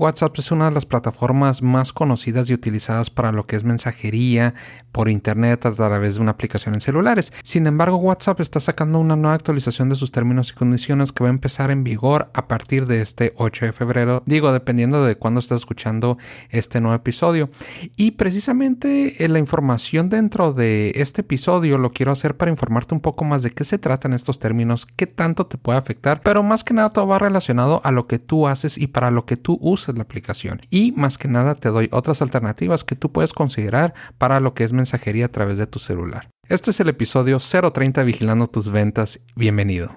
WhatsApp 0.00 0.38
es 0.38 0.50
una 0.50 0.64
de 0.64 0.70
las 0.70 0.86
plataformas 0.86 1.60
más 1.60 1.92
conocidas 1.92 2.48
y 2.48 2.54
utilizadas 2.54 3.10
para 3.10 3.32
lo 3.32 3.46
que 3.46 3.56
es 3.56 3.64
mensajería 3.64 4.54
por 4.92 5.10
internet 5.10 5.66
a 5.66 5.72
través 5.72 6.14
de 6.14 6.22
una 6.22 6.30
aplicación 6.30 6.72
en 6.72 6.80
celulares. 6.80 7.34
Sin 7.42 7.66
embargo, 7.66 7.98
WhatsApp 7.98 8.40
está 8.40 8.60
sacando 8.60 8.98
una 8.98 9.14
nueva 9.14 9.34
actualización 9.34 9.90
de 9.90 9.96
sus 9.96 10.10
términos 10.10 10.52
y 10.52 10.54
condiciones 10.54 11.12
que 11.12 11.22
va 11.22 11.28
a 11.28 11.34
empezar 11.34 11.70
en 11.70 11.84
vigor 11.84 12.30
a 12.32 12.48
partir 12.48 12.86
de 12.86 13.02
este 13.02 13.34
8 13.36 13.66
de 13.66 13.72
febrero. 13.74 14.22
Digo, 14.24 14.52
dependiendo 14.52 15.04
de 15.04 15.16
cuándo 15.16 15.38
estés 15.38 15.58
escuchando 15.58 16.16
este 16.48 16.80
nuevo 16.80 16.96
episodio. 16.96 17.50
Y 17.96 18.12
precisamente 18.12 19.22
eh, 19.22 19.28
la 19.28 19.38
información 19.38 20.08
dentro 20.08 20.54
de 20.54 20.92
este 20.94 21.20
episodio 21.20 21.76
lo 21.76 21.92
quiero 21.92 22.12
hacer 22.12 22.38
para 22.38 22.50
informarte 22.50 22.94
un 22.94 23.00
poco 23.00 23.26
más 23.26 23.42
de 23.42 23.50
qué 23.50 23.64
se 23.64 23.76
tratan 23.76 24.14
estos 24.14 24.38
términos, 24.38 24.86
qué 24.86 25.06
tanto 25.06 25.44
te 25.44 25.58
puede 25.58 25.78
afectar, 25.78 26.22
pero 26.22 26.42
más 26.42 26.64
que 26.64 26.72
nada 26.72 26.88
todo 26.88 27.06
va 27.06 27.18
relacionado 27.18 27.82
a 27.84 27.92
lo 27.92 28.06
que 28.06 28.18
tú 28.18 28.48
haces 28.48 28.78
y 28.78 28.86
para 28.86 29.10
lo 29.10 29.26
que 29.26 29.36
tú 29.36 29.58
usas 29.60 29.89
la 29.96 30.02
aplicación. 30.02 30.60
Y 30.70 30.92
más 30.92 31.18
que 31.18 31.28
nada 31.28 31.54
te 31.54 31.68
doy 31.68 31.88
otras 31.92 32.22
alternativas 32.22 32.84
que 32.84 32.96
tú 32.96 33.12
puedes 33.12 33.32
considerar 33.32 33.94
para 34.18 34.40
lo 34.40 34.54
que 34.54 34.64
es 34.64 34.72
mensajería 34.72 35.26
a 35.26 35.28
través 35.28 35.58
de 35.58 35.66
tu 35.66 35.78
celular. 35.78 36.30
Este 36.48 36.70
es 36.70 36.80
el 36.80 36.88
episodio 36.88 37.38
030 37.38 38.02
Vigilando 38.02 38.48
tus 38.48 38.70
ventas. 38.70 39.20
Bienvenido. 39.36 39.94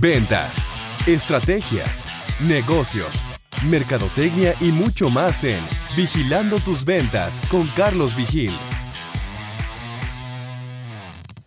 Ventas, 0.00 0.66
estrategia, 1.06 1.84
negocios, 2.40 3.24
mercadotecnia 3.64 4.54
y 4.60 4.70
mucho 4.70 5.08
más 5.08 5.42
en 5.44 5.64
Vigilando 5.96 6.58
tus 6.58 6.84
ventas 6.84 7.40
con 7.50 7.66
Carlos 7.68 8.14
Vigil. 8.14 8.52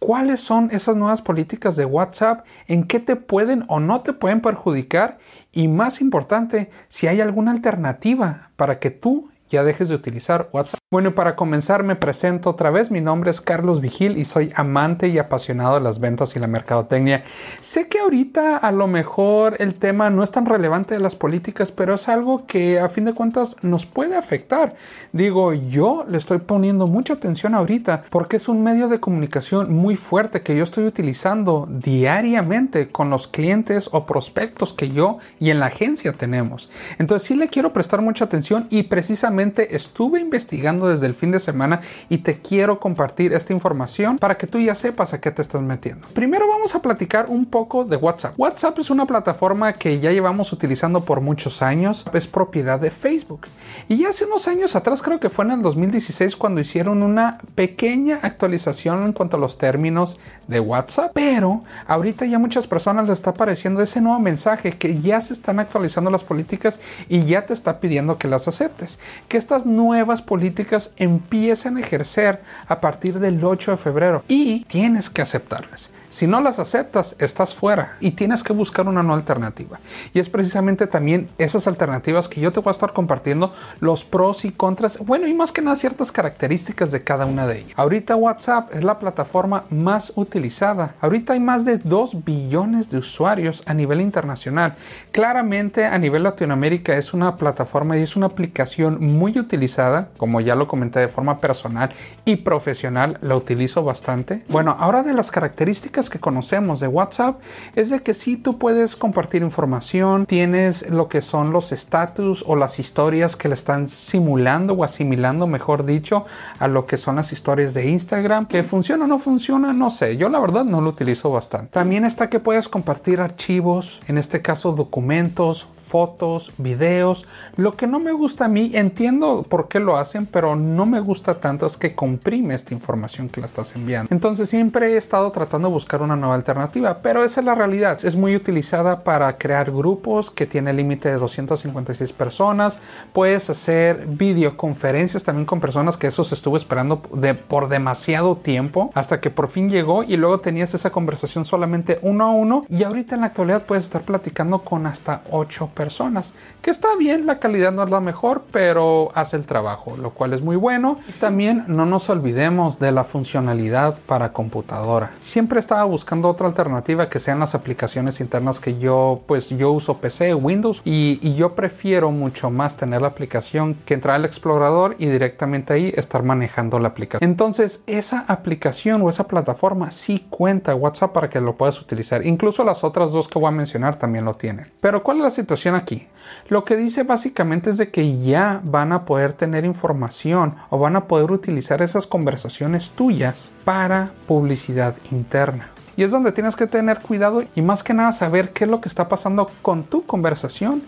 ¿Cuáles 0.10 0.40
son 0.40 0.70
esas 0.72 0.96
nuevas 0.96 1.22
políticas 1.22 1.76
de 1.76 1.86
WhatsApp? 1.86 2.44
¿En 2.66 2.86
qué 2.86 3.00
te 3.00 3.16
pueden 3.16 3.64
o 3.68 3.80
no 3.80 4.02
te 4.02 4.12
pueden 4.12 4.42
perjudicar? 4.42 5.20
Y 5.52 5.68
más 5.68 6.02
importante, 6.02 6.72
si 6.88 7.06
hay 7.06 7.22
alguna 7.22 7.52
alternativa 7.52 8.50
para 8.56 8.80
que 8.80 8.90
tú 8.90 9.30
ya 9.50 9.64
dejes 9.64 9.90
de 9.90 9.96
utilizar 9.96 10.50
WhatsApp. 10.54 10.80
Bueno, 10.92 11.16
para 11.16 11.36
comenzar 11.36 11.84
me 11.84 11.96
presento 11.96 12.50
otra 12.50 12.72
vez. 12.72 12.92
Mi 12.92 13.02
nombre 13.02 13.32
es 13.32 13.42
Carlos 13.42 13.82
Vigil 13.82 14.18
y 14.18 14.26
soy 14.26 14.52
amante 14.56 15.08
y 15.08 15.18
apasionado 15.18 15.76
de 15.76 15.82
las 15.82 16.00
ventas 16.00 16.36
y 16.36 16.40
la 16.40 16.48
mercadotecnia. 16.48 17.24
Sé 17.62 17.88
que 17.88 18.00
ahorita 18.00 18.58
a 18.58 18.72
lo 18.72 18.88
mejor 18.88 19.56
el 19.60 19.76
tema 19.76 20.10
no 20.10 20.24
es 20.24 20.32
tan 20.32 20.46
relevante 20.46 20.94
de 20.94 21.00
las 21.00 21.16
políticas, 21.16 21.72
pero 21.72 21.96
es 21.96 22.08
algo 22.08 22.46
que 22.46 22.80
a 22.80 22.90
fin 22.90 23.06
de 23.06 23.14
cuentas 23.14 23.56
nos 23.62 23.86
puede 23.86 24.16
afectar. 24.16 24.76
Digo, 25.14 25.54
yo 25.54 26.06
le 26.08 26.18
estoy 26.18 26.40
poniendo 26.40 26.88
mucha 26.88 27.14
atención 27.14 27.56
ahorita 27.56 28.04
porque 28.10 28.38
es 28.38 28.48
un 28.48 28.64
medio 28.64 28.88
de 28.88 29.00
comunicación 29.00 29.74
muy 29.74 29.96
fuerte 29.96 30.42
que 30.42 30.56
yo 30.56 30.64
estoy 30.64 30.86
utilizando 30.86 31.68
diariamente 31.70 32.90
con 32.90 33.10
los 33.10 33.28
clientes 33.28 33.90
o 33.92 34.06
prospectos 34.06 34.74
que 34.74 34.92
yo 34.92 35.18
y 35.40 35.50
en 35.50 35.60
la 35.60 35.68
agencia 35.68 36.14
tenemos. 36.14 36.70
Entonces 37.00 37.28
sí 37.28 37.36
le 37.36 37.48
quiero 37.48 37.74
prestar 37.74 38.02
mucha 38.02 38.26
atención 38.26 38.68
y 38.70 38.84
precisamente 38.84 39.39
estuve 39.40 40.20
investigando 40.20 40.88
desde 40.88 41.06
el 41.06 41.14
fin 41.14 41.32
de 41.32 41.40
semana 41.40 41.82
y 42.10 42.20
te 42.20 42.40
quiero 42.40 42.80
compartir 42.80 43.34
esta 43.34 43.54
información 43.54 44.18
para 44.18 44.38
que 44.38 44.48
tú 44.48 44.60
ya 44.60 44.76
sepas 44.76 45.14
a 45.14 45.22
qué 45.22 45.32
te 45.32 45.42
estás 45.42 45.62
metiendo. 45.62 46.08
Primero 46.14 46.48
vamos 46.48 46.76
a 46.76 46.82
platicar 46.82 47.28
un 47.30 47.46
poco 47.46 47.86
de 47.86 47.96
WhatsApp. 47.96 48.34
WhatsApp 48.38 48.78
es 48.80 48.90
una 48.90 49.06
plataforma 49.06 49.74
que 49.74 50.00
ya 50.00 50.12
llevamos 50.12 50.52
utilizando 50.52 51.02
por 51.02 51.22
muchos 51.22 51.62
años. 51.62 52.06
Es 52.14 52.28
propiedad 52.28 52.80
de 52.80 52.92
Facebook. 52.92 53.48
Y 53.88 54.06
hace 54.06 54.26
unos 54.26 54.48
años 54.48 54.76
atrás, 54.76 55.02
creo 55.02 55.20
que 55.20 55.30
fue 55.30 55.46
en 55.46 55.52
el 55.52 55.62
2016, 55.62 56.36
cuando 56.36 56.60
hicieron 56.60 57.04
una 57.04 57.40
pequeña 57.56 58.20
actualización 58.22 59.04
en 59.04 59.14
cuanto 59.14 59.38
a 59.38 59.40
los 59.40 59.58
términos 59.58 60.20
de 60.48 60.60
WhatsApp. 60.60 61.12
Pero 61.14 61.64
ahorita 61.88 62.26
ya 62.26 62.40
muchas 62.40 62.68
personas 62.68 63.08
les 63.08 63.20
está 63.20 63.32
apareciendo 63.32 63.82
ese 63.82 64.02
nuevo 64.02 64.20
mensaje 64.20 64.72
que 64.72 65.00
ya 65.00 65.22
se 65.22 65.34
están 65.34 65.60
actualizando 65.60 66.10
las 66.12 66.24
políticas 66.24 66.80
y 67.08 67.26
ya 67.26 67.46
te 67.46 67.54
está 67.54 67.80
pidiendo 67.80 68.18
que 68.18 68.28
las 68.28 68.48
aceptes. 68.48 69.00
Que 69.30 69.38
estas 69.38 69.66
nuevas 69.66 70.24
políticas 70.24 70.92
empiezan 70.98 71.78
a 71.78 71.82
ejercer 71.82 72.42
a 72.68 72.82
partir 72.82 73.20
del 73.20 73.44
8 73.44 73.72
de 73.72 73.78
febrero 73.78 74.24
y 74.28 74.66
tienes 74.66 75.10
que 75.10 75.22
aceptarlas. 75.22 75.92
Si 76.10 76.26
no 76.26 76.42
las 76.42 76.58
aceptas, 76.58 77.16
estás 77.20 77.54
fuera 77.54 77.96
y 78.00 78.12
tienes 78.12 78.44
que 78.44 78.52
buscar 78.52 78.88
una 78.88 79.04
nueva 79.04 79.20
alternativa. 79.20 79.80
Y 80.12 80.18
es 80.18 80.28
precisamente 80.28 80.88
también 80.88 81.30
esas 81.38 81.68
alternativas 81.68 82.28
que 82.28 82.42
yo 82.42 82.52
te 82.52 82.62
voy 82.62 82.70
a 82.70 82.72
estar 82.72 82.94
compartiendo, 82.94 83.54
los 83.80 84.06
pros 84.06 84.44
y 84.44 84.52
contras, 84.52 84.98
bueno, 84.98 85.28
y 85.28 85.36
más 85.36 85.52
que 85.52 85.62
nada 85.62 85.76
ciertas 85.76 86.12
características 86.12 86.90
de 86.90 87.04
cada 87.04 87.28
una 87.28 87.46
de 87.46 87.60
ellas. 87.60 87.74
Ahorita 87.76 88.16
WhatsApp 88.16 88.74
es 88.74 88.84
la 88.84 88.98
plataforma 88.98 89.66
más 89.70 90.12
utilizada. 90.16 90.96
Ahorita 91.00 91.34
hay 91.34 91.40
más 91.40 91.64
de 91.64 91.78
2 91.78 92.26
billones 92.26 92.90
de 92.90 92.98
usuarios 92.98 93.62
a 93.68 93.76
nivel 93.76 94.02
internacional. 94.02 94.78
Claramente 95.12 95.86
a 95.86 96.00
nivel 96.00 96.24
Latinoamérica 96.24 96.98
es 96.98 97.14
una 97.14 97.36
plataforma 97.36 97.96
y 97.96 98.02
es 98.02 98.16
una 98.16 98.26
aplicación 98.26 98.98
muy 99.20 99.38
utilizada, 99.38 100.10
como 100.18 100.40
ya 100.40 100.56
lo 100.56 100.68
comenté 100.68 101.02
de 101.02 101.10
forma 101.10 101.42
personal 101.42 101.92
y 102.24 102.38
profesional, 102.38 103.18
la 103.22 103.36
utilizo 103.36 103.84
bastante. 103.84 104.46
Bueno, 104.48 104.78
ahora 104.80 105.04
de 105.04 105.14
las 105.14 105.30
características 105.30 106.10
que 106.10 106.20
conocemos 106.20 106.80
de 106.80 106.88
WhatsApp 106.88 107.42
es 107.76 107.90
de 107.90 108.02
que 108.02 108.14
si 108.14 108.38
tú 108.38 108.58
puedes 108.58 108.96
compartir 108.96 109.44
información, 109.44 110.26
tienes 110.26 110.90
lo 110.90 111.10
que 111.10 111.22
son 111.22 111.52
los 111.52 111.74
status 111.74 112.46
o 112.48 112.56
las 112.56 112.80
historias 112.80 113.36
que 113.36 113.50
le 113.50 113.56
están 113.56 113.90
simulando 113.90 114.74
o 114.74 114.84
asimilando, 114.86 115.48
mejor 115.48 115.86
dicho, 115.86 116.26
a 116.58 116.70
lo 116.70 116.86
que 116.86 116.98
son 116.98 117.18
las 117.18 117.34
historias 117.34 117.74
de 117.74 117.90
Instagram. 117.90 118.48
Que 118.48 118.64
funciona 118.64 119.04
o 119.04 119.08
no 119.08 119.20
funciona, 119.20 119.74
no 119.74 119.90
sé. 119.90 120.16
Yo 120.16 120.30
la 120.30 120.40
verdad 120.40 120.64
no 120.64 120.80
lo 120.80 120.90
utilizo 120.90 121.30
bastante. 121.30 121.72
También 121.74 122.06
está 122.06 122.30
que 122.30 122.40
puedes 122.40 122.70
compartir 122.70 123.20
archivos, 123.20 124.00
en 124.08 124.18
este 124.18 124.42
caso 124.42 124.72
documentos, 124.72 125.68
fotos, 125.90 126.54
videos. 126.58 127.26
Lo 127.58 127.74
que 127.74 127.88
no 127.88 128.00
me 128.00 128.12
gusta 128.12 128.46
a 128.46 128.48
mí, 128.48 128.72
entiendo 128.76 129.09
por 129.48 129.68
qué 129.68 129.80
lo 129.80 129.98
hacen, 129.98 130.26
pero 130.26 130.56
no 130.56 130.86
me 130.86 131.00
gusta 131.00 131.40
tanto 131.40 131.66
es 131.66 131.78
que 131.78 131.96
comprime 131.96 132.56
esta 132.56 132.74
información 132.74 133.30
que 133.30 133.42
la 133.42 133.48
estás 133.48 133.76
enviando. 133.76 134.14
Entonces 134.14 134.50
siempre 134.50 134.94
he 134.94 134.98
estado 134.98 135.32
tratando 135.32 135.68
de 135.68 135.74
buscar 135.74 136.02
una 136.02 136.16
nueva 136.16 136.36
alternativa, 136.36 137.00
pero 137.02 137.24
esa 137.24 137.42
es 137.42 137.46
la 137.46 137.56
realidad. 137.56 138.04
Es 138.04 138.16
muy 138.16 138.36
utilizada 138.36 139.04
para 139.04 139.38
crear 139.38 139.72
grupos 139.72 140.32
que 140.32 140.46
tiene 140.46 140.74
límite 140.74 141.10
de 141.10 141.16
256 141.16 142.14
personas. 142.14 142.80
Puedes 143.14 143.50
hacer 143.50 144.08
videoconferencias 144.08 145.24
también 145.24 145.46
con 145.46 145.60
personas 145.60 145.98
que 145.98 146.08
eso 146.08 146.24
se 146.24 146.36
estuvo 146.36 146.58
esperando 146.58 147.02
de, 147.14 147.34
por 147.34 147.70
demasiado 147.70 148.36
tiempo 148.38 148.92
hasta 148.94 149.20
que 149.20 149.30
por 149.30 149.50
fin 149.50 149.70
llegó 149.70 150.04
y 150.04 150.18
luego 150.18 150.40
tenías 150.40 150.74
esa 150.74 150.92
conversación 150.92 151.46
solamente 151.46 152.00
uno 152.02 152.26
a 152.26 152.32
uno 152.32 152.66
y 152.70 152.84
ahorita 152.84 153.16
en 153.16 153.22
la 153.22 153.28
actualidad 153.28 153.66
puedes 153.66 153.86
estar 153.86 154.02
platicando 154.02 154.60
con 154.60 154.86
hasta 154.86 155.22
8 155.32 155.70
personas, 155.74 156.32
que 156.62 156.72
está 156.72 156.96
bien, 156.98 157.26
la 157.26 157.40
calidad 157.40 157.72
no 157.72 157.84
es 157.84 157.90
la 157.90 158.02
mejor, 158.02 158.44
pero 158.52 158.99
hace 159.16 159.38
el 159.38 159.46
trabajo, 159.46 159.96
lo 159.98 160.12
cual 160.12 160.34
es 160.34 160.42
muy 160.42 160.56
bueno. 160.56 161.00
También 161.20 161.64
no 161.68 161.86
nos 161.86 162.10
olvidemos 162.10 162.80
de 162.80 162.92
la 162.92 163.04
funcionalidad 163.04 163.98
para 164.06 164.34
computadora. 164.34 165.12
Siempre 165.20 165.60
está 165.60 165.84
buscando 165.84 166.30
otra 166.30 166.48
alternativa 166.48 167.10
que 167.10 167.20
sean 167.20 167.40
las 167.40 167.56
aplicaciones 167.56 168.20
internas 168.20 168.60
que 168.60 168.78
yo, 168.78 169.22
pues 169.26 169.50
yo 169.50 169.72
uso 169.72 169.98
PC, 169.98 170.34
Windows 170.34 170.82
y, 170.86 171.20
y 171.22 171.36
yo 171.36 171.56
prefiero 171.56 172.12
mucho 172.12 172.50
más 172.50 172.76
tener 172.76 173.02
la 173.02 173.10
aplicación 173.10 173.76
que 173.86 173.94
entrar 173.94 174.16
al 174.16 174.26
explorador 174.26 174.96
y 175.00 175.08
directamente 175.08 175.74
ahí 175.74 175.94
estar 175.96 176.24
manejando 176.24 176.80
la 176.80 176.90
aplicación. 176.90 177.30
Entonces, 177.30 177.82
esa 177.88 178.26
aplicación 178.28 179.02
o 179.02 179.10
esa 179.10 179.28
plataforma 179.28 179.92
sí 179.92 180.26
cuenta 180.30 180.76
WhatsApp 180.76 181.14
para 181.14 181.30
que 181.30 181.42
lo 181.42 181.56
puedas 181.58 181.80
utilizar. 181.82 182.26
Incluso 182.26 182.64
las 182.64 182.84
otras 182.84 183.12
dos 183.12 183.28
que 183.28 183.40
voy 183.40 183.50
a 183.50 183.52
mencionar 183.52 183.98
también 183.98 184.26
lo 184.26 184.36
tienen. 184.36 184.72
Pero 184.82 185.04
¿cuál 185.04 185.18
es 185.18 185.24
la 185.24 185.30
situación 185.30 185.76
aquí? 185.76 186.08
Lo 186.48 186.64
que 186.64 186.76
dice 186.76 187.04
básicamente 187.04 187.70
es 187.70 187.78
de 187.78 187.90
que 187.90 188.20
ya 188.20 188.62
van 188.80 188.94
a 188.94 189.04
poder 189.04 189.34
tener 189.34 189.66
información 189.66 190.56
o 190.70 190.80
van 190.80 190.96
a 190.96 191.04
poder 191.04 191.34
utilizar 191.34 191.82
esas 191.82 192.08
conversaciones 192.08 192.92
tuyas 192.92 193.52
para 193.66 194.14
publicidad 194.26 194.96
interna. 195.12 195.68
Y 195.98 196.04
es 196.04 196.12
donde 196.12 196.32
tienes 196.32 196.56
que 196.56 196.66
tener 196.66 197.00
cuidado 197.00 197.44
y 197.56 197.62
más 197.62 197.84
que 197.84 197.94
nada 197.94 198.14
saber 198.14 198.54
qué 198.54 198.64
es 198.64 198.70
lo 198.70 198.80
que 198.80 198.88
está 198.88 199.10
pasando 199.10 199.52
con 199.62 199.84
tu 199.84 200.06
conversación 200.06 200.82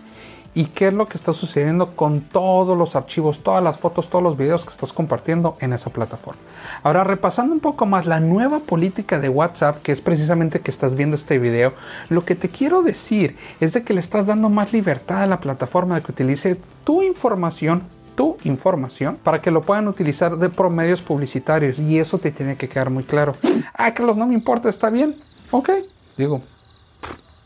y 0.54 0.66
qué 0.66 0.88
es 0.88 0.94
lo 0.94 1.06
que 1.06 1.18
está 1.18 1.34
sucediendo 1.34 1.96
con 1.96 2.22
todos 2.22 2.78
los 2.78 2.96
archivos, 2.96 3.40
todas 3.40 3.64
las 3.64 3.80
fotos, 3.80 4.10
todos 4.10 4.24
los 4.24 4.38
videos 4.38 4.66
que 4.66 4.72
estás 4.72 4.92
compartiendo 4.92 5.56
en 5.60 5.74
esa 5.74 5.92
plataforma. 5.92 6.42
Ahora, 6.84 7.04
repasando 7.04 7.54
un 7.54 7.60
poco 7.60 7.86
más 7.86 8.06
la 8.06 8.20
nueva 8.20 8.60
política 8.60 9.20
de 9.20 9.30
WhatsApp, 9.30 9.82
que 9.82 9.92
es 9.92 10.02
precisamente 10.02 10.60
que 10.60 10.72
estás 10.72 10.96
viendo 10.96 11.16
este 11.16 11.40
video, 11.40 11.74
lo 12.10 12.26
que 12.26 12.36
te 12.36 12.50
quiero 12.50 12.82
decir 12.82 13.38
es 13.60 13.74
de 13.74 13.84
que 13.84 13.94
le 13.94 14.00
estás 14.00 14.28
dando 14.28 14.50
más 14.50 14.74
libertad 14.74 15.24
a 15.24 15.28
la 15.28 15.40
plataforma 15.40 15.96
de 15.96 16.02
que 16.02 16.12
utilice 16.12 16.60
tu 16.84 17.02
información 17.02 17.84
tu 18.16 18.36
información 18.44 19.18
para 19.24 19.42
que 19.42 19.52
lo 19.52 19.62
puedan 19.62 19.88
utilizar 19.88 20.38
de 20.38 20.50
promedios 20.50 21.02
publicitarios 21.02 21.80
y 21.80 21.98
eso 21.98 22.18
te 22.18 22.30
tiene 22.30 22.58
que 22.58 22.68
quedar 22.68 22.90
muy 22.90 23.04
claro. 23.04 23.36
Ah, 23.74 23.94
Carlos, 23.94 24.18
no 24.18 24.28
me 24.28 24.34
importa, 24.34 24.68
está 24.68 24.90
bien. 24.90 25.16
Ok, 25.50 25.70
digo, 26.18 26.42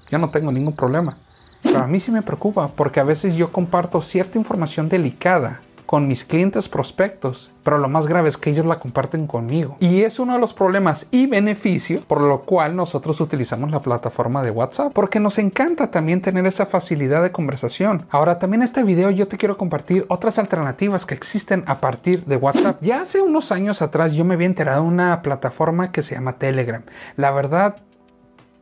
ya 0.09 0.17
no 0.17 0.31
tengo 0.31 0.51
ningún 0.51 0.75
problema. 0.75 1.17
Pero 1.65 1.83
a 1.83 1.87
mí 1.87 1.99
sí 1.99 2.11
me 2.11 2.21
preocupa 2.21 2.69
porque 2.69 2.99
a 2.99 3.03
veces 3.03 3.35
yo 3.35 3.51
comparto 3.51 4.01
cierta 4.01 4.37
información 4.37 4.87
delicada 4.87 5.61
con 5.85 6.07
mis 6.07 6.23
clientes 6.23 6.67
prospectos, 6.67 7.51
pero 7.63 7.77
lo 7.77 7.89
más 7.89 8.07
grave 8.07 8.29
es 8.29 8.37
que 8.37 8.49
ellos 8.49 8.65
la 8.65 8.79
comparten 8.79 9.27
conmigo. 9.27 9.77
Y 9.79 10.01
es 10.01 10.19
uno 10.19 10.33
de 10.33 10.39
los 10.39 10.53
problemas 10.53 11.07
y 11.11 11.27
beneficios 11.27 12.03
por 12.05 12.21
lo 12.21 12.41
cual 12.41 12.75
nosotros 12.75 13.21
utilizamos 13.21 13.71
la 13.71 13.81
plataforma 13.81 14.43
de 14.43 14.51
WhatsApp, 14.51 14.93
porque 14.93 15.19
nos 15.19 15.37
encanta 15.37 15.91
también 15.91 16.21
tener 16.21 16.45
esa 16.45 16.65
facilidad 16.65 17.21
de 17.21 17.31
conversación. 17.31 18.07
Ahora, 18.09 18.39
también 18.39 18.61
en 18.61 18.65
este 18.65 18.83
video 18.83 19.11
yo 19.11 19.27
te 19.27 19.37
quiero 19.37 19.57
compartir 19.57 20.05
otras 20.07 20.39
alternativas 20.39 21.05
que 21.05 21.13
existen 21.13 21.63
a 21.67 21.79
partir 21.79 22.25
de 22.25 22.37
WhatsApp. 22.37 22.81
Ya 22.81 23.01
hace 23.01 23.21
unos 23.21 23.51
años 23.51 23.81
atrás 23.81 24.13
yo 24.13 24.25
me 24.25 24.35
había 24.35 24.47
enterado 24.47 24.83
de 24.83 24.87
una 24.87 25.21
plataforma 25.21 25.91
que 25.91 26.03
se 26.03 26.15
llama 26.15 26.37
Telegram. 26.37 26.83
La 27.15 27.31
verdad, 27.31 27.77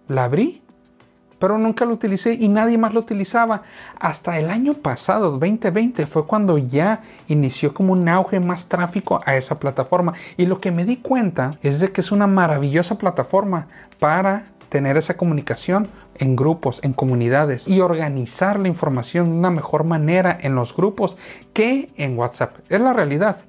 la 0.07 0.25
abrí 0.25 0.62
pero 1.43 1.57
nunca 1.57 1.83
lo 1.83 1.95
utilicé 1.95 2.35
y 2.35 2.47
nadie 2.47 2.77
más 2.77 2.93
lo 2.93 3.01
utilizaba. 3.01 3.63
Hasta 3.99 4.39
el 4.39 4.49
año 4.49 4.75
pasado, 4.75 5.29
2020, 5.31 6.05
fue 6.05 6.25
cuando 6.25 6.57
ya 6.57 7.01
inició 7.27 7.73
como 7.73 7.91
un 7.91 8.07
auge 8.07 8.39
más 8.39 8.69
tráfico 8.69 9.19
a 9.25 9.35
esa 9.35 9.59
plataforma. 9.59 10.13
Y 10.37 10.45
lo 10.45 10.61
que 10.61 10.71
me 10.71 10.85
di 10.85 10.95
cuenta 10.95 11.57
es 11.61 11.81
de 11.81 11.91
que 11.91 11.99
es 11.99 12.13
una 12.13 12.27
maravillosa 12.27 12.97
plataforma 12.97 13.67
para 13.99 14.45
tener 14.69 14.95
esa 14.95 15.17
comunicación 15.17 15.89
en 16.15 16.37
grupos, 16.37 16.81
en 16.81 16.93
comunidades 16.93 17.67
y 17.67 17.81
organizar 17.81 18.57
la 18.57 18.69
información 18.69 19.29
de 19.29 19.37
una 19.39 19.51
mejor 19.51 19.83
manera 19.83 20.37
en 20.39 20.55
los 20.55 20.73
grupos 20.73 21.17
que 21.51 21.91
en 21.97 22.17
WhatsApp. 22.17 22.59
Es 22.69 22.79
la 22.79 22.93
realidad. 22.93 23.43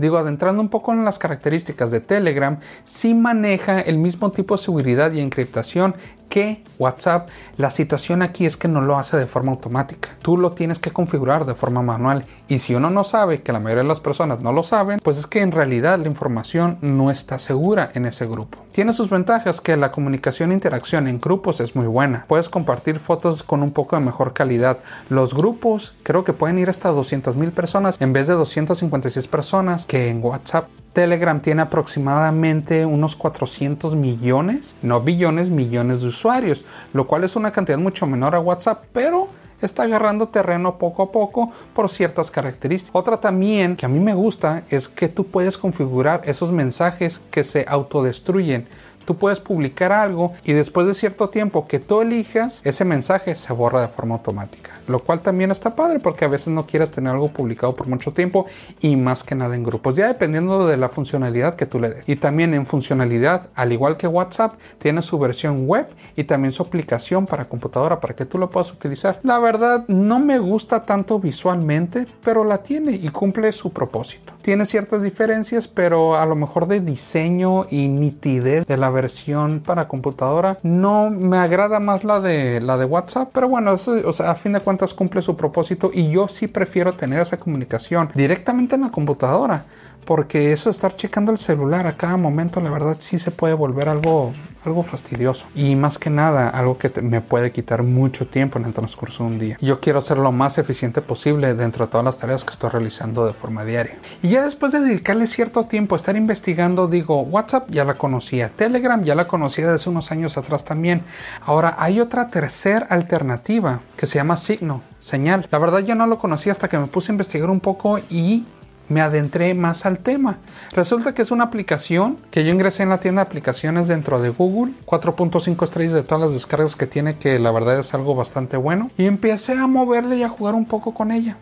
Digo, 0.00 0.16
adentrando 0.16 0.62
un 0.62 0.70
poco 0.70 0.92
en 0.92 1.04
las 1.04 1.18
características 1.18 1.90
de 1.90 2.00
Telegram, 2.00 2.58
sí 2.84 3.12
maneja 3.12 3.82
el 3.82 3.98
mismo 3.98 4.32
tipo 4.32 4.56
de 4.56 4.62
seguridad 4.62 5.12
y 5.12 5.20
encriptación 5.20 5.94
que 6.30 6.62
WhatsApp, 6.78 7.28
la 7.58 7.68
situación 7.68 8.22
aquí 8.22 8.46
es 8.46 8.56
que 8.56 8.68
no 8.68 8.80
lo 8.80 8.96
hace 8.96 9.18
de 9.18 9.26
forma 9.26 9.52
automática. 9.52 10.16
Tú 10.22 10.38
lo 10.38 10.52
tienes 10.52 10.78
que 10.78 10.92
configurar 10.92 11.44
de 11.44 11.54
forma 11.54 11.82
manual. 11.82 12.24
Y 12.48 12.60
si 12.60 12.74
uno 12.74 12.88
no 12.88 13.04
sabe, 13.04 13.42
que 13.42 13.52
la 13.52 13.60
mayoría 13.60 13.82
de 13.82 13.88
las 13.88 14.00
personas 14.00 14.40
no 14.40 14.52
lo 14.52 14.62
saben, 14.62 15.00
pues 15.02 15.18
es 15.18 15.26
que 15.26 15.42
en 15.42 15.52
realidad 15.52 15.98
la 15.98 16.08
información 16.08 16.78
no 16.80 17.10
está 17.10 17.38
segura 17.38 17.90
en 17.94 18.06
ese 18.06 18.26
grupo. 18.26 18.64
Tiene 18.72 18.92
sus 18.92 19.10
ventajas 19.10 19.60
que 19.60 19.76
la 19.76 19.90
comunicación 19.90 20.52
e 20.52 20.54
interacción 20.54 21.08
en 21.08 21.20
grupos 21.20 21.60
es 21.60 21.74
muy 21.74 21.88
buena. 21.88 22.24
Puedes 22.28 22.48
compartir 22.48 23.00
fotos 23.00 23.42
con 23.42 23.64
un 23.64 23.72
poco 23.72 23.96
de 23.96 24.02
mejor 24.02 24.32
calidad. 24.32 24.78
Los 25.08 25.34
grupos 25.34 25.96
creo 26.04 26.22
que 26.22 26.32
pueden 26.32 26.56
ir 26.56 26.70
hasta 26.70 26.90
200 26.90 27.34
mil 27.34 27.50
personas 27.50 28.00
en 28.00 28.12
vez 28.12 28.28
de 28.28 28.34
256 28.34 29.26
personas 29.26 29.86
que 29.86 30.08
en 30.08 30.22
WhatsApp. 30.22 30.68
Telegram 30.92 31.40
tiene 31.40 31.62
aproximadamente 31.62 32.86
unos 32.86 33.16
400 33.16 33.96
millones, 33.96 34.76
no 34.82 35.00
billones, 35.00 35.50
millones 35.50 36.02
de 36.02 36.08
usuarios, 36.08 36.64
lo 36.92 37.08
cual 37.08 37.24
es 37.24 37.34
una 37.34 37.50
cantidad 37.50 37.78
mucho 37.78 38.06
menor 38.06 38.36
a 38.36 38.40
WhatsApp, 38.40 38.84
pero 38.92 39.28
está 39.62 39.84
agarrando 39.84 40.28
terreno 40.28 40.78
poco 40.78 41.02
a 41.02 41.12
poco 41.12 41.50
por 41.74 41.90
ciertas 41.90 42.30
características. 42.30 42.94
Otra 42.94 43.20
también 43.20 43.76
que 43.76 43.86
a 43.86 43.88
mí 43.88 44.00
me 44.00 44.14
gusta 44.14 44.64
es 44.70 44.88
que 44.88 45.08
tú 45.08 45.26
puedes 45.26 45.58
configurar 45.58 46.22
esos 46.24 46.52
mensajes 46.52 47.20
que 47.30 47.44
se 47.44 47.64
autodestruyen 47.68 48.66
tú 49.10 49.16
puedes 49.16 49.40
publicar 49.40 49.90
algo 49.90 50.34
y 50.44 50.52
después 50.52 50.86
de 50.86 50.94
cierto 50.94 51.30
tiempo 51.30 51.66
que 51.66 51.80
tú 51.80 52.00
elijas, 52.00 52.60
ese 52.62 52.84
mensaje 52.84 53.34
se 53.34 53.52
borra 53.52 53.80
de 53.80 53.88
forma 53.88 54.14
automática. 54.14 54.70
Lo 54.86 55.00
cual 55.00 55.20
también 55.20 55.50
está 55.50 55.74
padre 55.74 55.98
porque 55.98 56.26
a 56.26 56.28
veces 56.28 56.54
no 56.54 56.64
quieres 56.64 56.92
tener 56.92 57.12
algo 57.12 57.32
publicado 57.32 57.74
por 57.74 57.88
mucho 57.88 58.12
tiempo 58.12 58.46
y 58.80 58.94
más 58.94 59.24
que 59.24 59.34
nada 59.34 59.56
en 59.56 59.64
grupos. 59.64 59.96
Ya 59.96 60.06
dependiendo 60.06 60.64
de 60.64 60.76
la 60.76 60.88
funcionalidad 60.88 61.56
que 61.56 61.66
tú 61.66 61.80
le 61.80 61.90
des. 61.90 62.08
Y 62.08 62.16
también 62.16 62.54
en 62.54 62.66
funcionalidad, 62.66 63.48
al 63.56 63.72
igual 63.72 63.96
que 63.96 64.06
WhatsApp, 64.06 64.54
tiene 64.78 65.02
su 65.02 65.18
versión 65.18 65.66
web 65.66 65.88
y 66.14 66.22
también 66.22 66.52
su 66.52 66.62
aplicación 66.62 67.26
para 67.26 67.48
computadora 67.48 67.98
para 67.98 68.14
que 68.14 68.26
tú 68.26 68.38
lo 68.38 68.48
puedas 68.48 68.70
utilizar. 68.70 69.18
La 69.24 69.40
verdad, 69.40 69.86
no 69.88 70.20
me 70.20 70.38
gusta 70.38 70.84
tanto 70.84 71.18
visualmente, 71.18 72.06
pero 72.22 72.44
la 72.44 72.58
tiene 72.58 72.92
y 72.92 73.08
cumple 73.08 73.50
su 73.50 73.72
propósito. 73.72 74.34
Tiene 74.42 74.66
ciertas 74.66 75.02
diferencias, 75.02 75.66
pero 75.66 76.16
a 76.16 76.24
lo 76.26 76.36
mejor 76.36 76.68
de 76.68 76.80
diseño 76.80 77.66
y 77.70 77.88
nitidez 77.88 78.66
de 78.66 78.76
la 78.76 78.88
versión 78.88 78.99
versión 79.00 79.60
para 79.60 79.88
computadora. 79.88 80.58
No 80.62 81.10
me 81.10 81.38
agrada 81.38 81.80
más 81.80 82.04
la 82.04 82.20
de 82.20 82.60
la 82.60 82.76
de 82.76 82.84
WhatsApp, 82.84 83.30
pero 83.32 83.48
bueno, 83.48 83.72
o 83.72 84.12
sea, 84.12 84.30
a 84.30 84.34
fin 84.34 84.52
de 84.52 84.60
cuentas 84.60 84.94
cumple 84.94 85.22
su 85.22 85.36
propósito 85.36 85.90
y 85.92 86.10
yo 86.10 86.28
sí 86.28 86.46
prefiero 86.48 86.94
tener 86.94 87.20
esa 87.20 87.38
comunicación 87.38 88.10
directamente 88.14 88.74
en 88.74 88.82
la 88.82 88.90
computadora 88.90 89.64
porque 90.04 90.52
eso 90.52 90.70
de 90.70 90.72
estar 90.72 90.96
checando 90.96 91.32
el 91.32 91.38
celular 91.38 91.86
a 91.86 91.96
cada 91.96 92.16
momento, 92.16 92.60
la 92.60 92.70
verdad 92.70 92.96
sí 92.98 93.18
se 93.18 93.30
puede 93.30 93.54
volver 93.54 93.88
algo, 93.88 94.32
algo 94.64 94.82
fastidioso. 94.82 95.46
Y 95.54 95.76
más 95.76 95.98
que 95.98 96.10
nada, 96.10 96.48
algo 96.48 96.78
que 96.78 96.90
me 97.02 97.20
puede 97.20 97.52
quitar 97.52 97.82
mucho 97.82 98.26
tiempo 98.26 98.58
en 98.58 98.64
el 98.64 98.72
transcurso 98.72 99.24
de 99.24 99.30
un 99.30 99.38
día. 99.38 99.58
Yo 99.60 99.80
quiero 99.80 100.00
ser 100.00 100.18
lo 100.18 100.32
más 100.32 100.58
eficiente 100.58 101.00
posible 101.02 101.54
dentro 101.54 101.86
de 101.86 101.92
todas 101.92 102.04
las 102.04 102.18
tareas 102.18 102.44
que 102.44 102.52
estoy 102.52 102.70
realizando 102.70 103.26
de 103.26 103.32
forma 103.32 103.64
diaria. 103.64 103.98
Y 104.22 104.30
ya 104.30 104.42
después 104.42 104.72
de 104.72 104.80
dedicarle 104.80 105.26
cierto 105.26 105.64
tiempo 105.64 105.94
a 105.94 105.98
estar 105.98 106.16
investigando, 106.16 106.86
digo, 106.88 107.22
WhatsApp 107.22 107.70
ya 107.70 107.84
la 107.84 107.94
conocía, 107.94 108.50
Telegram 108.50 109.02
ya 109.02 109.14
la 109.14 109.28
conocía 109.28 109.70
desde 109.70 109.90
unos 109.90 110.10
años 110.10 110.36
atrás 110.36 110.64
también. 110.64 111.02
Ahora 111.44 111.76
hay 111.78 112.00
otra 112.00 112.28
tercera 112.28 112.86
alternativa 112.90 113.80
que 113.96 114.06
se 114.06 114.16
llama 114.16 114.36
Signo, 114.36 114.82
señal. 115.00 115.48
La 115.50 115.58
verdad 115.58 115.80
yo 115.80 115.94
no 115.94 116.06
lo 116.06 116.18
conocía 116.18 116.52
hasta 116.52 116.68
que 116.68 116.78
me 116.78 116.86
puse 116.86 117.12
a 117.12 117.14
investigar 117.14 117.50
un 117.50 117.60
poco 117.60 117.98
y 118.10 118.44
me 118.90 119.00
adentré 119.00 119.54
más 119.54 119.86
al 119.86 119.98
tema. 120.00 120.38
Resulta 120.72 121.14
que 121.14 121.22
es 121.22 121.30
una 121.30 121.44
aplicación 121.44 122.18
que 122.30 122.44
yo 122.44 122.52
ingresé 122.52 122.82
en 122.82 122.90
la 122.90 122.98
tienda 122.98 123.22
de 123.22 123.28
aplicaciones 123.28 123.88
dentro 123.88 124.20
de 124.20 124.28
Google, 124.28 124.74
4.5 124.84 125.64
estrellas 125.64 125.94
de 125.94 126.02
todas 126.02 126.24
las 126.24 126.34
descargas 126.34 126.76
que 126.76 126.86
tiene, 126.86 127.16
que 127.16 127.38
la 127.38 127.52
verdad 127.52 127.78
es 127.78 127.94
algo 127.94 128.14
bastante 128.14 128.58
bueno, 128.58 128.90
y 128.98 129.06
empecé 129.06 129.52
a 129.52 129.66
moverle 129.66 130.16
y 130.16 130.22
a 130.24 130.28
jugar 130.28 130.54
un 130.54 130.66
poco 130.66 130.92
con 130.92 131.12
ella. 131.12 131.36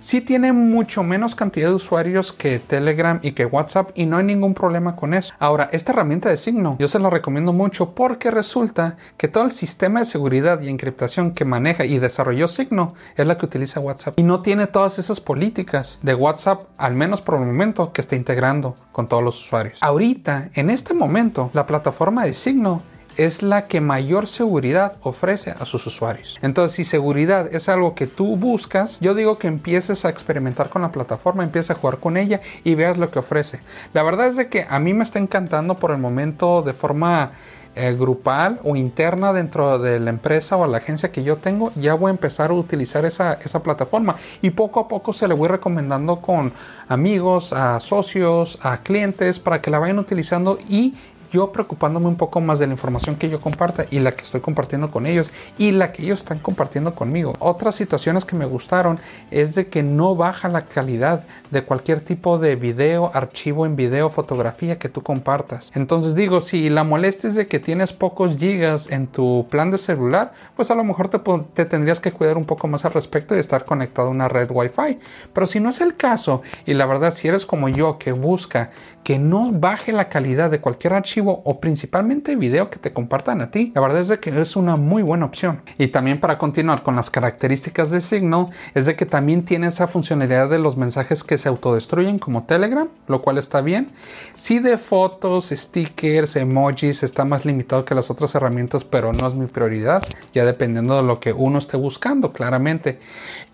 Sí 0.00 0.20
tiene 0.20 0.52
mucho 0.52 1.02
menos 1.02 1.34
cantidad 1.34 1.68
de 1.68 1.74
usuarios 1.74 2.32
que 2.32 2.58
Telegram 2.58 3.18
y 3.22 3.32
que 3.32 3.46
WhatsApp 3.46 3.90
y 3.94 4.06
no 4.06 4.16
hay 4.16 4.24
ningún 4.24 4.54
problema 4.54 4.96
con 4.96 5.14
eso. 5.14 5.34
Ahora, 5.38 5.68
esta 5.72 5.92
herramienta 5.92 6.28
de 6.28 6.36
signo 6.36 6.76
yo 6.78 6.88
se 6.88 6.98
la 6.98 7.10
recomiendo 7.10 7.52
mucho 7.52 7.94
porque 7.94 8.30
resulta 8.30 8.96
que 9.16 9.28
todo 9.28 9.44
el 9.44 9.50
sistema 9.50 10.00
de 10.00 10.06
seguridad 10.06 10.60
y 10.60 10.68
encriptación 10.68 11.32
que 11.32 11.44
maneja 11.44 11.84
y 11.84 11.98
desarrolló 11.98 12.48
Signo 12.48 12.94
es 13.16 13.26
la 13.26 13.36
que 13.38 13.46
utiliza 13.46 13.80
WhatsApp 13.80 14.18
y 14.18 14.22
no 14.22 14.42
tiene 14.42 14.66
todas 14.66 14.98
esas 14.98 15.20
políticas 15.20 15.98
de 16.02 16.14
WhatsApp, 16.14 16.62
al 16.76 16.94
menos 16.94 17.20
por 17.20 17.36
el 17.36 17.46
momento, 17.46 17.92
que 17.92 18.00
está 18.00 18.16
integrando 18.16 18.74
con 18.92 19.08
todos 19.08 19.22
los 19.22 19.40
usuarios. 19.40 19.78
Ahorita, 19.80 20.50
en 20.54 20.70
este 20.70 20.94
momento, 20.94 21.50
la 21.52 21.66
plataforma 21.66 22.24
de 22.24 22.34
Signo 22.34 22.82
es 23.18 23.42
la 23.42 23.66
que 23.66 23.80
mayor 23.80 24.28
seguridad 24.28 24.94
ofrece 25.02 25.50
a 25.50 25.66
sus 25.66 25.86
usuarios. 25.86 26.38
Entonces, 26.40 26.76
si 26.76 26.84
seguridad 26.84 27.52
es 27.52 27.68
algo 27.68 27.94
que 27.94 28.06
tú 28.06 28.36
buscas, 28.36 28.98
yo 29.00 29.14
digo 29.14 29.38
que 29.38 29.48
empieces 29.48 30.04
a 30.04 30.08
experimentar 30.08 30.70
con 30.70 30.82
la 30.82 30.92
plataforma, 30.92 31.42
empieces 31.42 31.72
a 31.72 31.74
jugar 31.74 31.98
con 31.98 32.16
ella 32.16 32.40
y 32.62 32.76
veas 32.76 32.96
lo 32.96 33.10
que 33.10 33.18
ofrece. 33.18 33.60
La 33.92 34.04
verdad 34.04 34.28
es 34.28 34.36
de 34.36 34.48
que 34.48 34.66
a 34.68 34.78
mí 34.78 34.94
me 34.94 35.02
está 35.02 35.18
encantando 35.18 35.74
por 35.74 35.90
el 35.90 35.98
momento 35.98 36.62
de 36.62 36.72
forma 36.72 37.32
eh, 37.74 37.94
grupal 37.98 38.60
o 38.64 38.76
interna 38.76 39.32
dentro 39.32 39.78
de 39.78 40.00
la 40.00 40.10
empresa 40.10 40.56
o 40.56 40.66
la 40.66 40.78
agencia 40.78 41.12
que 41.12 41.22
yo 41.22 41.36
tengo, 41.36 41.72
ya 41.74 41.94
voy 41.94 42.08
a 42.08 42.12
empezar 42.12 42.50
a 42.50 42.54
utilizar 42.54 43.04
esa, 43.04 43.34
esa 43.34 43.62
plataforma 43.62 44.16
y 44.42 44.50
poco 44.50 44.80
a 44.80 44.88
poco 44.88 45.12
se 45.12 45.28
le 45.28 45.34
voy 45.34 45.48
recomendando 45.48 46.20
con 46.20 46.52
amigos, 46.88 47.52
a 47.52 47.78
socios, 47.80 48.58
a 48.62 48.78
clientes 48.78 49.38
para 49.38 49.60
que 49.60 49.70
la 49.70 49.78
vayan 49.78 49.98
utilizando 49.98 50.58
y 50.68 50.94
yo 51.32 51.52
preocupándome 51.52 52.06
un 52.06 52.16
poco 52.16 52.40
más 52.40 52.58
de 52.58 52.66
la 52.66 52.72
información 52.72 53.16
que 53.16 53.28
yo 53.28 53.40
comparta 53.40 53.86
y 53.90 54.00
la 54.00 54.12
que 54.12 54.22
estoy 54.22 54.40
compartiendo 54.40 54.90
con 54.90 55.06
ellos 55.06 55.28
y 55.58 55.72
la 55.72 55.92
que 55.92 56.02
ellos 56.02 56.20
están 56.20 56.38
compartiendo 56.38 56.94
conmigo. 56.94 57.34
Otras 57.38 57.74
situaciones 57.74 58.24
que 58.24 58.36
me 58.36 58.46
gustaron 58.46 58.98
es 59.30 59.54
de 59.54 59.68
que 59.68 59.82
no 59.82 60.14
baja 60.14 60.48
la 60.48 60.64
calidad 60.64 61.24
de 61.50 61.62
cualquier 61.64 62.00
tipo 62.00 62.38
de 62.38 62.56
video, 62.56 63.10
archivo 63.14 63.66
en 63.66 63.76
video, 63.76 64.10
fotografía 64.10 64.78
que 64.78 64.88
tú 64.88 65.02
compartas. 65.02 65.70
Entonces 65.74 66.14
digo, 66.14 66.40
si 66.40 66.70
la 66.70 66.84
molestia 66.84 67.30
es 67.30 67.36
de 67.36 67.48
que 67.48 67.58
tienes 67.58 67.92
pocos 67.92 68.36
gigas 68.36 68.90
en 68.90 69.06
tu 69.06 69.46
plan 69.50 69.70
de 69.70 69.78
celular, 69.78 70.32
pues 70.56 70.70
a 70.70 70.74
lo 70.74 70.84
mejor 70.84 71.08
te, 71.08 71.18
te 71.54 71.64
tendrías 71.64 72.00
que 72.00 72.12
cuidar 72.12 72.36
un 72.36 72.44
poco 72.44 72.68
más 72.68 72.84
al 72.84 72.92
respecto 72.92 73.36
y 73.36 73.38
estar 73.38 73.64
conectado 73.64 74.08
a 74.08 74.10
una 74.10 74.28
red 74.28 74.50
Wi-Fi. 74.50 74.98
Pero 75.32 75.46
si 75.46 75.60
no 75.60 75.70
es 75.70 75.80
el 75.80 75.96
caso, 75.96 76.42
y 76.66 76.74
la 76.74 76.86
verdad, 76.86 77.14
si 77.14 77.28
eres 77.28 77.46
como 77.46 77.68
yo 77.68 77.98
que 77.98 78.12
busca 78.12 78.70
que 79.04 79.18
no 79.18 79.52
baje 79.52 79.92
la 79.92 80.08
calidad 80.08 80.50
de 80.50 80.60
cualquier 80.60 80.92
archivo 80.92 81.17
o 81.26 81.60
principalmente 81.60 82.36
video 82.36 82.70
que 82.70 82.78
te 82.78 82.92
compartan 82.92 83.40
a 83.40 83.50
ti. 83.50 83.72
La 83.74 83.80
verdad 83.80 84.00
es 84.00 84.08
de 84.08 84.20
que 84.20 84.30
es 84.40 84.56
una 84.56 84.76
muy 84.76 85.02
buena 85.02 85.24
opción. 85.24 85.62
Y 85.78 85.88
también 85.88 86.20
para 86.20 86.38
continuar 86.38 86.82
con 86.82 86.96
las 86.96 87.10
características 87.10 87.90
de 87.90 88.00
Signal, 88.00 88.48
es 88.74 88.86
de 88.86 88.96
que 88.96 89.06
también 89.06 89.44
tiene 89.44 89.68
esa 89.68 89.88
funcionalidad 89.88 90.48
de 90.48 90.58
los 90.58 90.76
mensajes 90.76 91.24
que 91.24 91.38
se 91.38 91.48
autodestruyen 91.48 92.18
como 92.18 92.44
Telegram, 92.44 92.88
lo 93.06 93.22
cual 93.22 93.38
está 93.38 93.60
bien. 93.60 93.90
Sí 94.34 94.58
de 94.58 94.78
fotos, 94.78 95.50
stickers, 95.50 96.36
emojis 96.36 97.02
está 97.02 97.24
más 97.24 97.44
limitado 97.44 97.84
que 97.84 97.94
las 97.94 98.10
otras 98.10 98.34
herramientas, 98.34 98.84
pero 98.84 99.12
no 99.12 99.26
es 99.26 99.34
mi 99.34 99.46
prioridad, 99.46 100.02
ya 100.32 100.44
dependiendo 100.44 100.96
de 100.96 101.02
lo 101.02 101.20
que 101.20 101.32
uno 101.32 101.58
esté 101.58 101.76
buscando, 101.76 102.32
claramente. 102.32 102.98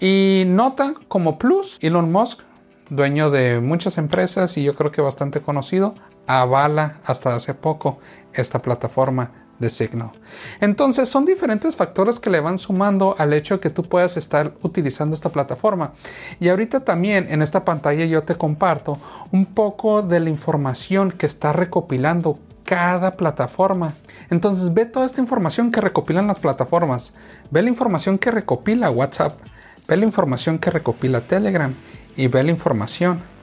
Y 0.00 0.44
nota 0.46 0.94
como 1.08 1.38
plus, 1.38 1.78
Elon 1.80 2.12
Musk 2.12 2.40
dueño 2.90 3.30
de 3.30 3.60
muchas 3.60 3.98
empresas 3.98 4.56
y 4.56 4.62
yo 4.62 4.74
creo 4.74 4.90
que 4.90 5.00
bastante 5.00 5.40
conocido, 5.40 5.94
avala 6.26 7.00
hasta 7.04 7.34
hace 7.34 7.54
poco 7.54 7.98
esta 8.32 8.60
plataforma 8.60 9.30
de 9.58 9.70
Signal. 9.70 10.10
Entonces 10.60 11.08
son 11.08 11.24
diferentes 11.24 11.76
factores 11.76 12.18
que 12.18 12.30
le 12.30 12.40
van 12.40 12.58
sumando 12.58 13.14
al 13.18 13.32
hecho 13.32 13.54
de 13.54 13.60
que 13.60 13.70
tú 13.70 13.84
puedas 13.84 14.16
estar 14.16 14.54
utilizando 14.62 15.14
esta 15.14 15.28
plataforma. 15.28 15.92
Y 16.40 16.48
ahorita 16.48 16.80
también 16.80 17.26
en 17.30 17.42
esta 17.42 17.64
pantalla 17.64 18.04
yo 18.04 18.24
te 18.24 18.34
comparto 18.34 18.98
un 19.32 19.46
poco 19.46 20.02
de 20.02 20.20
la 20.20 20.30
información 20.30 21.12
que 21.12 21.26
está 21.26 21.52
recopilando 21.52 22.38
cada 22.64 23.16
plataforma. 23.16 23.92
Entonces 24.30 24.72
ve 24.72 24.86
toda 24.86 25.06
esta 25.06 25.20
información 25.20 25.70
que 25.70 25.80
recopilan 25.80 26.26
las 26.26 26.40
plataformas. 26.40 27.14
Ve 27.50 27.62
la 27.62 27.68
información 27.68 28.18
que 28.18 28.30
recopila 28.30 28.90
WhatsApp. 28.90 29.38
Ve 29.86 29.96
la 29.96 30.04
información 30.04 30.58
que 30.58 30.70
recopila 30.70 31.20
Telegram. 31.20 31.74
Y 32.16 32.28
ve 32.28 32.42
la 32.42 32.50
información 32.50 33.33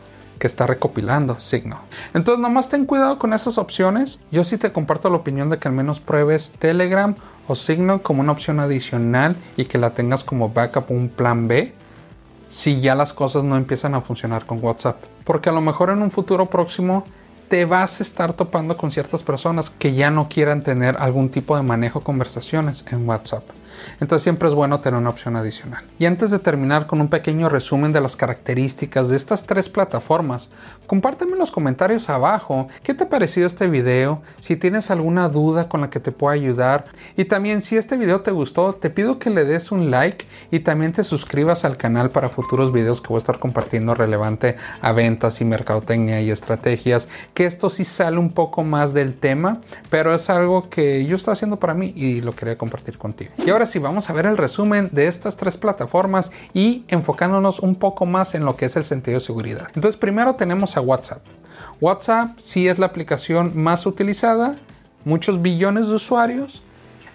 que 0.42 0.48
está 0.48 0.66
recopilando 0.66 1.40
Signal. 1.40 1.82
Entonces, 2.16 2.42
nomás 2.42 2.68
ten 2.68 2.88
cuidado 2.88 3.20
con 3.20 3.32
esas 3.32 3.60
opciones. 3.60 4.20
Yo 4.32 4.44
sí 4.44 4.58
te 4.58 4.72
comparto 4.72 5.08
la 5.12 5.18
opinión 5.18 5.52
de 5.52 5.60
que 5.60 5.68
al 5.68 5.76
menos 5.76 6.00
pruebes 6.00 6.52
Telegram 6.58 7.16
o 7.48 7.54
Signal 7.54 8.02
como 8.02 8.22
una 8.22 8.32
opción 8.32 8.60
adicional 8.60 9.36
y 9.56 9.66
que 9.66 9.78
la 9.78 9.92
tengas 9.92 10.24
como 10.24 10.50
backup 10.50 10.90
un 10.90 11.10
plan 11.10 11.48
B 11.48 11.76
si 12.50 12.82
ya 12.82 12.96
las 12.96 13.14
cosas 13.14 13.44
no 13.44 13.56
empiezan 13.56 13.94
a 13.94 14.02
funcionar 14.02 14.48
con 14.48 14.64
WhatsApp. 14.64 14.98
Porque 15.26 15.50
a 15.50 15.54
lo 15.54 15.62
mejor 15.62 15.92
en 15.92 16.02
un 16.02 16.10
futuro 16.10 16.48
próximo 16.48 17.06
te 17.48 17.66
vas 17.66 18.00
a 18.00 18.04
estar 18.04 18.34
topando 18.34 18.76
con 18.76 18.92
ciertas 18.92 19.22
personas 19.22 19.70
que 19.70 19.94
ya 19.94 20.10
no 20.10 20.28
quieran 20.28 20.64
tener 20.64 20.98
algún 20.98 21.30
tipo 21.30 21.56
de 21.56 21.62
manejo 21.62 22.02
conversaciones 22.02 22.84
en 22.92 23.08
WhatsApp. 23.08 23.44
Entonces 24.00 24.24
siempre 24.24 24.50
es 24.50 24.56
bueno 24.56 24.80
tener 24.82 25.00
una 25.00 25.10
opción 25.10 25.36
adicional. 25.36 25.84
Y 26.00 26.06
antes 26.06 26.32
de 26.32 26.40
terminar 26.40 26.88
con 26.88 27.02
un 27.02 27.10
pequeño 27.10 27.50
resumen 27.50 27.94
de 27.94 28.02
las 28.02 28.16
características 28.16 29.10
de 29.10 29.18
estas 29.18 29.46
tres 29.46 29.70
plataformas, 29.70 30.50
compárteme 30.88 31.34
en 31.34 31.40
los 31.40 31.52
comentarios 31.52 32.10
abajo 32.10 32.68
qué 32.84 32.94
te 32.94 33.06
ha 33.06 33.10
parecido 33.10 33.48
este 33.48 33.68
video, 33.68 34.22
si 34.40 34.56
tienes 34.56 34.92
alguna 34.92 35.30
duda 35.30 35.70
con 35.70 35.82
la 35.82 35.90
que 35.90 36.00
te 36.00 36.12
pueda 36.12 36.34
ayudar 36.34 36.86
y 37.16 37.26
también 37.26 37.62
si 37.62 37.78
este 37.78 37.98
video 37.98 38.22
te 38.22 38.32
gustó 38.32 38.74
te 38.74 38.90
pido 38.90 39.20
que 39.20 39.30
le 39.30 39.46
des 39.46 39.72
un 39.72 39.92
like 39.92 40.26
y 40.52 40.60
también 40.60 40.94
te 40.94 41.04
suscribas 41.04 41.66
al 41.66 41.78
canal 41.78 42.12
para 42.12 42.30
futuros 42.30 42.72
videos 42.72 43.02
que 43.02 43.10
voy 43.10 43.18
a 43.18 43.20
estar 43.20 43.40
compartiendo 43.40 43.96
relevante 43.96 44.56
a 44.82 44.92
ventas 44.92 45.42
y 45.42 45.46
mercadotecnia 45.46 46.22
y 46.22 46.32
estrategias, 46.32 47.08
que 47.34 47.46
esto 47.46 47.70
sí 47.70 47.86
sale 47.86 48.18
un 48.18 48.32
poco 48.32 48.64
más 48.64 48.94
del 48.94 49.16
tema, 49.16 49.62
pero 49.90 50.14
es 50.14 50.30
algo 50.30 50.70
que 50.70 51.06
yo 51.06 51.16
estoy 51.16 51.34
haciendo 51.34 51.58
para 51.58 51.74
mí 51.74 51.94
y 51.96 52.22
lo 52.22 52.34
quería 52.34 52.58
compartir 52.58 52.98
contigo. 52.98 53.32
Y 53.46 53.50
ahora 53.50 53.61
sí 53.66 53.80
vamos 53.80 54.10
a 54.10 54.14
ver 54.14 54.26
el 54.26 54.38
resumen 54.38 54.90
de 54.92 55.08
estas 55.08 55.38
tres 55.38 55.58
plataformas 55.58 56.32
y 56.54 56.86
enfocándonos 56.88 57.60
un 57.60 57.76
poco 57.76 58.06
más 58.06 58.36
en 58.36 58.46
lo 58.46 58.56
que 58.56 58.66
es 58.66 58.76
el 58.76 58.84
sentido 58.84 59.20
de 59.20 59.26
seguridad. 59.26 59.68
Entonces 59.76 59.98
primero 59.98 60.36
tenemos 60.36 60.78
a 60.78 60.82
WhatsApp. 60.82 61.22
WhatsApp 61.80 62.38
sí 62.38 62.68
es 62.68 62.80
la 62.80 62.88
aplicación 62.88 63.52
más 63.56 63.86
utilizada, 63.86 64.58
muchos 65.06 65.42
billones 65.42 65.88
de 65.88 65.96
usuarios, 65.96 66.62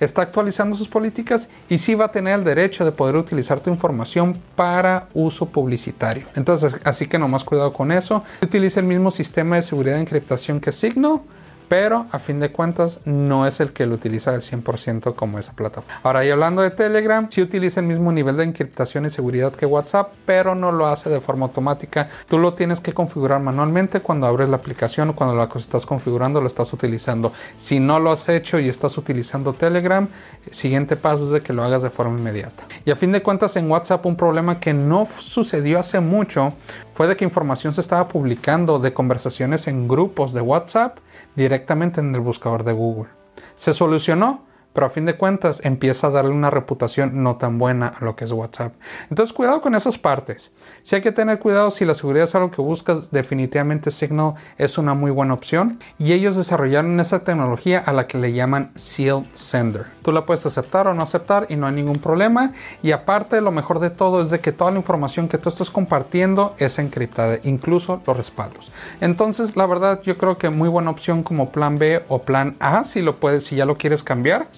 está 0.00 0.22
actualizando 0.22 0.76
sus 0.76 0.88
políticas 0.88 1.48
y 1.68 1.78
sí 1.78 1.94
va 1.94 2.06
a 2.06 2.12
tener 2.12 2.38
el 2.38 2.44
derecho 2.44 2.84
de 2.84 2.92
poder 2.92 3.16
utilizar 3.16 3.60
tu 3.60 3.70
información 3.70 4.38
para 4.54 5.08
uso 5.14 5.46
publicitario. 5.46 6.26
Entonces, 6.34 6.76
así 6.84 7.06
que 7.06 7.18
no 7.18 7.28
más 7.28 7.44
cuidado 7.44 7.72
con 7.72 7.92
eso. 7.92 8.22
Utiliza 8.42 8.80
el 8.80 8.86
mismo 8.86 9.10
sistema 9.10 9.56
de 9.56 9.62
seguridad 9.62 9.94
de 9.94 10.02
encriptación 10.02 10.60
que 10.60 10.72
Signal 10.72 11.20
pero 11.68 12.06
a 12.12 12.18
fin 12.18 12.38
de 12.38 12.52
cuentas 12.52 13.00
no 13.04 13.46
es 13.46 13.60
el 13.60 13.72
que 13.72 13.86
lo 13.86 13.94
utiliza 13.94 14.32
al 14.32 14.42
100% 14.42 15.14
como 15.14 15.38
esa 15.38 15.52
plataforma. 15.52 16.00
Ahora, 16.02 16.24
y 16.24 16.30
hablando 16.30 16.62
de 16.62 16.70
Telegram, 16.70 17.28
sí 17.30 17.42
utiliza 17.42 17.80
el 17.80 17.86
mismo 17.86 18.12
nivel 18.12 18.36
de 18.36 18.44
encriptación 18.44 19.06
y 19.06 19.10
seguridad 19.10 19.52
que 19.52 19.66
WhatsApp, 19.66 20.12
pero 20.24 20.54
no 20.54 20.72
lo 20.72 20.86
hace 20.86 21.10
de 21.10 21.20
forma 21.20 21.46
automática. 21.46 22.08
Tú 22.28 22.38
lo 22.38 22.54
tienes 22.54 22.80
que 22.80 22.92
configurar 22.92 23.40
manualmente 23.40 24.00
cuando 24.00 24.26
abres 24.26 24.48
la 24.48 24.56
aplicación 24.56 25.10
o 25.10 25.16
cuando 25.16 25.34
la 25.34 25.48
estás 25.56 25.86
configurando 25.86 26.40
lo 26.40 26.46
estás 26.46 26.72
utilizando. 26.72 27.32
Si 27.56 27.80
no 27.80 27.98
lo 27.98 28.12
has 28.12 28.28
hecho 28.28 28.58
y 28.58 28.68
estás 28.68 28.98
utilizando 28.98 29.52
Telegram, 29.52 30.08
siguiente 30.50 30.96
paso 30.96 31.24
es 31.24 31.30
de 31.30 31.40
que 31.40 31.52
lo 31.52 31.62
hagas 31.62 31.82
de 31.82 31.90
forma 31.90 32.18
inmediata. 32.18 32.64
Y 32.84 32.90
a 32.90 32.96
fin 32.96 33.12
de 33.12 33.22
cuentas 33.22 33.56
en 33.56 33.70
WhatsApp 33.70 34.04
un 34.06 34.16
problema 34.16 34.60
que 34.60 34.72
no 34.72 35.06
sucedió 35.06 35.78
hace 35.78 36.00
mucho 36.00 36.54
fue 36.94 37.06
de 37.06 37.16
que 37.16 37.24
información 37.24 37.74
se 37.74 37.80
estaba 37.80 38.08
publicando 38.08 38.78
de 38.78 38.92
conversaciones 38.92 39.66
en 39.66 39.86
grupos 39.86 40.32
de 40.32 40.40
WhatsApp 40.40 40.98
directamente 41.36 42.00
en 42.00 42.14
el 42.14 42.20
buscador 42.20 42.64
de 42.64 42.72
Google. 42.72 43.10
¿Se 43.54 43.72
solucionó? 43.72 44.45
Pero 44.76 44.88
a 44.88 44.90
fin 44.90 45.06
de 45.06 45.16
cuentas 45.16 45.62
empieza 45.64 46.08
a 46.08 46.10
darle 46.10 46.32
una 46.32 46.50
reputación 46.50 47.22
no 47.22 47.36
tan 47.36 47.58
buena 47.58 47.94
a 47.98 48.04
lo 48.04 48.14
que 48.14 48.26
es 48.26 48.30
WhatsApp. 48.30 48.74
Entonces 49.08 49.32
cuidado 49.32 49.62
con 49.62 49.74
esas 49.74 49.96
partes. 49.96 50.50
Si 50.82 50.94
hay 50.94 51.00
que 51.00 51.12
tener 51.12 51.38
cuidado 51.38 51.70
si 51.70 51.86
la 51.86 51.94
seguridad 51.94 52.24
es 52.24 52.34
algo 52.34 52.50
que 52.50 52.60
buscas, 52.60 53.10
definitivamente 53.10 53.90
Signal 53.90 54.34
es 54.58 54.76
una 54.76 54.92
muy 54.92 55.10
buena 55.10 55.32
opción 55.32 55.80
y 55.98 56.12
ellos 56.12 56.36
desarrollaron 56.36 57.00
esa 57.00 57.20
tecnología 57.20 57.78
a 57.78 57.94
la 57.94 58.06
que 58.06 58.18
le 58.18 58.34
llaman 58.34 58.70
Seal 58.74 59.26
Sender. 59.34 59.86
Tú 60.02 60.12
la 60.12 60.26
puedes 60.26 60.44
aceptar 60.44 60.88
o 60.88 60.92
no 60.92 61.02
aceptar 61.02 61.46
y 61.48 61.56
no 61.56 61.66
hay 61.66 61.72
ningún 61.72 61.98
problema 61.98 62.52
y 62.82 62.92
aparte 62.92 63.40
lo 63.40 63.52
mejor 63.52 63.80
de 63.80 63.88
todo 63.88 64.20
es 64.20 64.30
de 64.30 64.40
que 64.40 64.52
toda 64.52 64.72
la 64.72 64.76
información 64.76 65.26
que 65.26 65.38
tú 65.38 65.48
estás 65.48 65.70
compartiendo 65.70 66.54
es 66.58 66.78
encriptada, 66.78 67.38
incluso 67.44 68.02
los 68.06 68.14
respaldos. 68.14 68.70
Entonces 69.00 69.56
la 69.56 69.64
verdad 69.64 70.02
yo 70.02 70.18
creo 70.18 70.36
que 70.36 70.50
muy 70.50 70.68
buena 70.68 70.90
opción 70.90 71.22
como 71.22 71.50
plan 71.50 71.78
B 71.78 72.04
o 72.08 72.20
plan 72.20 72.56
A 72.60 72.84
si 72.84 73.00
lo 73.00 73.16
puedes 73.16 73.44
si 73.44 73.56
ya 73.56 73.64
lo 73.64 73.78
quieres 73.78 74.02
cambiar 74.02 74.48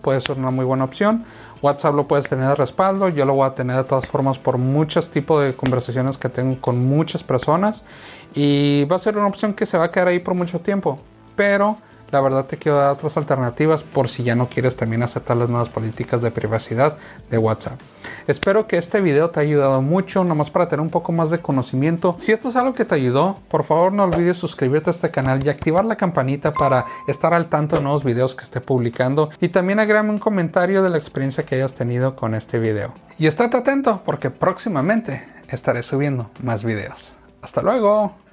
puede 0.00 0.20
ser 0.20 0.38
una 0.38 0.50
muy 0.50 0.64
buena 0.64 0.84
opción. 0.84 1.24
WhatsApp 1.62 1.94
lo 1.94 2.06
puedes 2.06 2.28
tener 2.28 2.48
de 2.48 2.54
respaldo, 2.54 3.08
yo 3.08 3.24
lo 3.24 3.34
voy 3.34 3.46
a 3.46 3.54
tener 3.54 3.76
de 3.76 3.84
todas 3.84 4.06
formas 4.06 4.38
por 4.38 4.58
muchos 4.58 5.10
tipos 5.10 5.44
de 5.44 5.54
conversaciones 5.54 6.18
que 6.18 6.28
tengo 6.28 6.60
con 6.60 6.86
muchas 6.86 7.22
personas. 7.22 7.82
Y 8.34 8.84
va 8.84 8.96
a 8.96 8.98
ser 8.98 9.16
una 9.16 9.26
opción 9.26 9.54
que 9.54 9.66
se 9.66 9.78
va 9.78 9.84
a 9.84 9.90
quedar 9.90 10.08
ahí 10.08 10.18
por 10.18 10.34
mucho 10.34 10.60
tiempo, 10.60 10.98
pero 11.34 11.78
la 12.10 12.20
verdad 12.20 12.46
te 12.46 12.56
quiero 12.56 12.78
dar 12.78 12.92
otras 12.92 13.16
alternativas 13.16 13.82
por 13.82 14.08
si 14.08 14.22
ya 14.22 14.34
no 14.34 14.48
quieres 14.48 14.76
también 14.76 15.02
aceptar 15.02 15.36
las 15.36 15.48
nuevas 15.48 15.68
políticas 15.68 16.22
de 16.22 16.30
privacidad 16.30 16.96
de 17.30 17.38
WhatsApp. 17.38 17.80
Espero 18.26 18.66
que 18.66 18.76
este 18.76 19.00
video 19.00 19.30
te 19.30 19.40
haya 19.40 19.50
ayudado 19.50 19.82
mucho, 19.82 20.24
nomás 20.24 20.50
para 20.50 20.68
tener 20.68 20.80
un 20.80 20.90
poco 20.90 21.12
más 21.12 21.30
de 21.30 21.40
conocimiento. 21.40 22.16
Si 22.18 22.32
esto 22.32 22.48
es 22.48 22.56
algo 22.56 22.72
que 22.72 22.84
te 22.84 22.94
ayudó, 22.94 23.38
por 23.48 23.64
favor 23.64 23.92
no 23.92 24.04
olvides 24.04 24.38
suscribirte 24.38 24.90
a 24.90 24.92
este 24.92 25.10
canal 25.10 25.44
y 25.44 25.48
activar 25.48 25.84
la 25.84 25.96
campanita 25.96 26.52
para 26.52 26.86
estar 27.06 27.34
al 27.34 27.48
tanto 27.48 27.76
de 27.76 27.82
nuevos 27.82 28.04
videos 28.04 28.34
que 28.34 28.44
esté 28.44 28.60
publicando. 28.60 29.30
Y 29.40 29.48
también 29.48 29.78
agrégame 29.78 30.10
un 30.10 30.18
comentario 30.18 30.82
de 30.82 30.90
la 30.90 30.98
experiencia 30.98 31.44
que 31.44 31.56
hayas 31.56 31.74
tenido 31.74 32.16
con 32.16 32.34
este 32.34 32.58
video. 32.58 32.94
Y 33.18 33.26
estate 33.26 33.56
atento 33.56 34.02
porque 34.04 34.30
próximamente 34.30 35.24
estaré 35.48 35.82
subiendo 35.82 36.30
más 36.42 36.64
videos. 36.64 37.12
Hasta 37.42 37.62
luego. 37.62 38.25